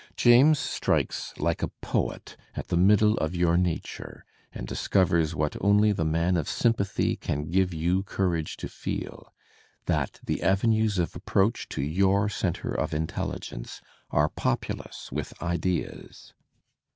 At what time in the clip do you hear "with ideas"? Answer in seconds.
15.11-16.33